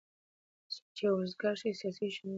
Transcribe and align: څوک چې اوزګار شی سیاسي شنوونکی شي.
څوک 0.73 0.83
چې 0.95 1.05
اوزګار 1.13 1.55
شی 1.61 1.71
سیاسي 1.79 2.05
شنوونکی 2.13 2.25
شي. 2.25 2.29